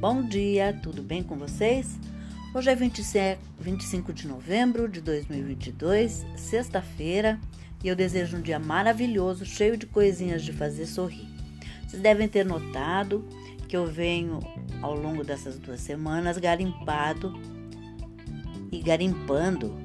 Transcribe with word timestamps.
Bom 0.00 0.22
dia, 0.22 0.78
tudo 0.80 1.02
bem 1.02 1.24
com 1.24 1.34
vocês? 1.36 1.98
Hoje 2.54 2.70
é 2.70 3.36
25 3.58 4.12
de 4.12 4.28
novembro 4.28 4.88
de 4.88 5.00
2022, 5.00 6.24
sexta-feira, 6.36 7.36
e 7.82 7.88
eu 7.88 7.96
desejo 7.96 8.36
um 8.36 8.40
dia 8.40 8.60
maravilhoso, 8.60 9.44
cheio 9.44 9.76
de 9.76 9.86
coisinhas 9.86 10.44
de 10.44 10.52
fazer 10.52 10.86
sorrir. 10.86 11.26
Vocês 11.84 12.00
devem 12.00 12.28
ter 12.28 12.46
notado 12.46 13.26
que 13.68 13.76
eu 13.76 13.88
venho 13.88 14.38
ao 14.80 14.94
longo 14.94 15.24
dessas 15.24 15.58
duas 15.58 15.80
semanas 15.80 16.38
garimpado 16.38 17.34
e 18.70 18.80
garimpando 18.80 19.76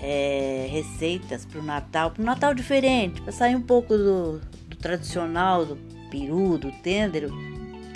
é, 0.00 0.66
receitas 0.70 1.44
para 1.44 1.60
o 1.60 1.62
Natal, 1.62 2.10
para 2.10 2.22
um 2.22 2.24
Natal 2.26 2.54
diferente, 2.54 3.20
para 3.20 3.32
sair 3.32 3.54
um 3.54 3.60
pouco 3.60 3.98
do, 3.98 4.40
do 4.66 4.76
tradicional, 4.78 5.66
do 5.66 5.76
peru, 6.10 6.56
do 6.56 6.72
tender, 6.80 7.28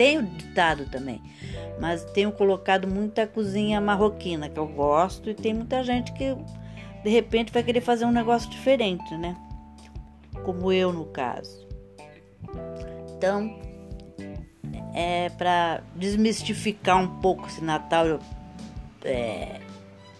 tenho 0.00 0.22
ditado 0.22 0.86
também, 0.86 1.20
mas 1.78 2.02
tenho 2.14 2.32
colocado 2.32 2.88
muita 2.88 3.26
cozinha 3.26 3.82
marroquina 3.82 4.48
que 4.48 4.58
eu 4.58 4.66
gosto 4.66 5.28
e 5.28 5.34
tem 5.34 5.52
muita 5.52 5.84
gente 5.84 6.10
que 6.14 6.34
de 7.04 7.10
repente 7.10 7.52
vai 7.52 7.62
querer 7.62 7.82
fazer 7.82 8.06
um 8.06 8.10
negócio 8.10 8.48
diferente, 8.48 9.14
né? 9.18 9.36
Como 10.42 10.72
eu 10.72 10.90
no 10.90 11.04
caso. 11.04 11.68
Então, 13.14 13.60
é 14.94 15.28
para 15.36 15.82
desmistificar 15.94 16.96
um 16.96 17.20
pouco 17.20 17.46
esse 17.46 17.62
Natal 17.62 18.20
é, 19.04 19.60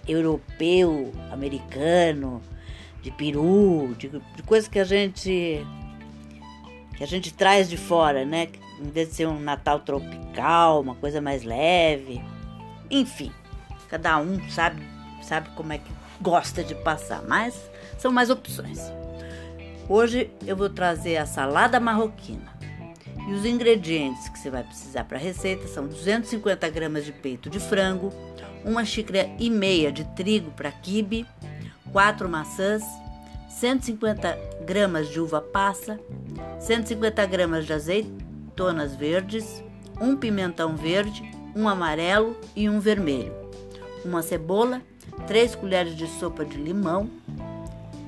europeu, 0.06 1.10
americano, 1.30 2.42
de 3.00 3.10
peru, 3.10 3.94
de, 3.96 4.10
de 4.10 4.68
que 4.68 4.78
a 4.78 4.84
gente 4.84 5.66
que 6.98 7.02
a 7.02 7.06
gente 7.06 7.32
traz 7.32 7.70
de 7.70 7.78
fora, 7.78 8.26
né? 8.26 8.48
Em 8.80 8.90
vez 8.90 9.10
de 9.10 9.14
ser 9.14 9.28
um 9.28 9.38
Natal 9.38 9.80
tropical, 9.80 10.80
uma 10.80 10.94
coisa 10.94 11.20
mais 11.20 11.44
leve. 11.44 12.22
Enfim, 12.90 13.30
cada 13.88 14.18
um 14.18 14.48
sabe, 14.48 14.82
sabe 15.22 15.50
como 15.50 15.72
é 15.72 15.78
que 15.78 15.92
gosta 16.20 16.64
de 16.64 16.74
passar, 16.74 17.22
mas 17.22 17.70
são 17.98 18.10
mais 18.10 18.30
opções. 18.30 18.80
Hoje 19.88 20.30
eu 20.46 20.56
vou 20.56 20.70
trazer 20.70 21.16
a 21.18 21.26
salada 21.26 21.78
marroquina. 21.78 22.58
E 23.28 23.32
os 23.32 23.44
ingredientes 23.44 24.28
que 24.28 24.38
você 24.38 24.48
vai 24.48 24.64
precisar 24.64 25.04
para 25.04 25.18
a 25.18 25.20
receita 25.20 25.68
são 25.68 25.86
250 25.86 26.68
gramas 26.70 27.04
de 27.04 27.12
peito 27.12 27.50
de 27.50 27.60
frango, 27.60 28.12
uma 28.64 28.84
xícara 28.84 29.28
e 29.38 29.50
meia 29.50 29.92
de 29.92 30.04
trigo 30.14 30.50
para 30.52 30.72
quibe, 30.72 31.26
quatro 31.92 32.28
maçãs, 32.28 32.82
150 33.48 34.38
gramas 34.64 35.08
de 35.08 35.20
uva 35.20 35.40
passa, 35.40 36.00
150 36.60 37.26
gramas 37.26 37.66
de 37.66 37.72
azeitonas 38.60 38.94
verdes, 38.94 39.64
um 39.98 40.14
pimentão 40.14 40.76
verde, 40.76 41.22
um 41.56 41.66
amarelo 41.66 42.38
e 42.54 42.68
um 42.68 42.78
vermelho, 42.78 43.32
uma 44.04 44.22
cebola, 44.22 44.82
3 45.26 45.54
colheres 45.54 45.96
de 45.96 46.06
sopa 46.06 46.44
de 46.44 46.58
limão, 46.58 47.10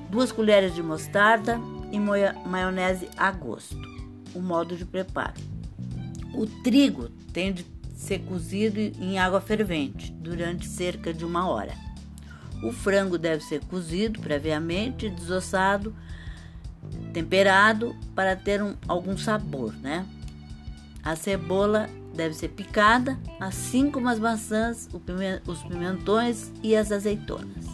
2 0.09 0.31
colheres 0.31 0.75
de 0.75 0.83
mostarda 0.83 1.59
e 1.91 1.99
maionese 1.99 3.09
a 3.17 3.31
gosto. 3.31 3.81
O 4.35 4.41
modo 4.41 4.75
de 4.75 4.85
preparo. 4.85 5.41
O 6.33 6.45
trigo 6.63 7.09
tem 7.31 7.51
de 7.51 7.65
ser 7.95 8.19
cozido 8.19 8.79
em 8.79 9.17
água 9.19 9.41
fervente 9.41 10.11
durante 10.11 10.67
cerca 10.67 11.13
de 11.13 11.25
uma 11.25 11.47
hora. 11.47 11.73
O 12.63 12.71
frango 12.71 13.17
deve 13.17 13.43
ser 13.43 13.59
cozido 13.65 14.19
previamente, 14.19 15.09
desossado, 15.09 15.95
temperado 17.11 17.95
para 18.15 18.35
ter 18.35 18.61
um, 18.63 18.75
algum 18.87 19.17
sabor, 19.17 19.73
né? 19.75 20.05
A 21.03 21.15
cebola 21.17 21.89
deve 22.15 22.33
ser 22.33 22.49
picada, 22.49 23.19
assim 23.39 23.91
como 23.91 24.07
as 24.07 24.19
maçãs, 24.19 24.87
os 25.45 25.63
pimentões 25.63 26.51
e 26.63 26.75
as 26.75 26.91
azeitonas. 26.91 27.65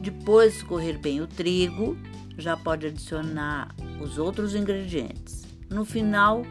Depois 0.00 0.52
de 0.52 0.58
escorrer 0.58 0.98
bem 0.98 1.20
o 1.20 1.26
trigo, 1.26 1.96
já 2.38 2.56
pode 2.56 2.86
adicionar 2.86 3.74
os 4.00 4.16
outros 4.16 4.54
ingredientes. 4.54 5.42
No 5.68 5.84
final, 5.84 6.42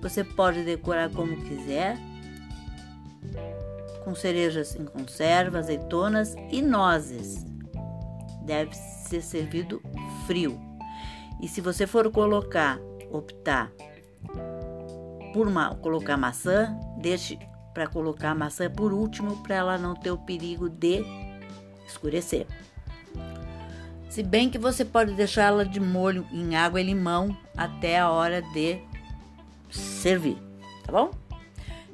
você 0.00 0.22
pode 0.22 0.62
decorar 0.62 1.10
como 1.10 1.36
quiser, 1.42 1.98
com 4.04 4.14
cerejas 4.14 4.76
em 4.76 4.84
conserva, 4.84 5.58
azeitonas 5.58 6.36
e 6.50 6.62
nozes. 6.62 7.44
Deve 8.44 8.76
ser 8.76 9.22
servido 9.22 9.82
frio. 10.26 10.60
E 11.40 11.48
se 11.48 11.60
você 11.60 11.86
for 11.86 12.10
colocar, 12.10 12.78
optar 13.10 13.72
por 15.32 15.48
colocar 15.80 16.16
maçã, 16.16 16.76
deixe 16.98 17.38
para 17.72 17.86
colocar 17.86 18.30
a 18.30 18.34
maçã 18.34 18.70
por 18.70 18.92
último 18.92 19.42
para 19.42 19.56
ela 19.56 19.78
não 19.78 19.94
ter 19.94 20.10
o 20.10 20.18
perigo 20.18 20.68
de 20.68 21.04
escurecer. 21.86 22.46
Se 24.08 24.22
bem 24.22 24.50
que 24.50 24.58
você 24.58 24.84
pode 24.84 25.14
deixá-la 25.14 25.64
de 25.64 25.80
molho 25.80 26.26
em 26.30 26.54
água 26.54 26.80
e 26.80 26.84
limão 26.84 27.34
até 27.56 27.98
a 27.98 28.10
hora 28.10 28.42
de 28.42 28.78
servir, 29.70 30.36
tá 30.84 30.92
bom? 30.92 31.10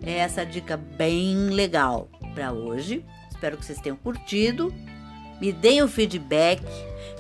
É 0.03 0.15
essa 0.19 0.45
dica 0.45 0.77
bem 0.77 1.51
legal 1.51 2.09
para 2.35 2.53
hoje. 2.53 3.05
Espero 3.31 3.57
que 3.57 3.65
vocês 3.65 3.81
tenham 3.81 3.97
curtido. 3.97 4.75
Me 5.41 5.53
deem 5.53 5.83
o 5.83 5.89
feedback. 5.89 6.63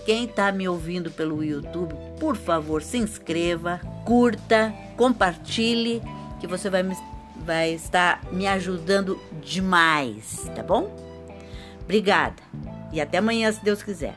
Quem 0.04 0.24
está 0.24 0.50
me 0.50 0.68
ouvindo 0.68 1.10
pelo 1.10 1.44
YouTube, 1.44 1.94
por 2.18 2.36
favor, 2.36 2.82
se 2.82 2.98
inscreva, 2.98 3.80
curta, 4.08 4.72
compartilhe, 4.96 6.00
que 6.40 6.46
você 6.46 6.70
vai, 6.70 6.82
me, 6.82 6.96
vai 7.44 7.74
estar 7.74 8.24
me 8.32 8.46
ajudando 8.46 9.20
demais, 9.44 10.50
tá 10.56 10.62
bom? 10.62 10.90
Obrigada 11.82 12.42
e 12.90 13.02
até 13.02 13.18
amanhã, 13.18 13.52
se 13.52 13.62
Deus 13.62 13.82
quiser. 13.82 14.14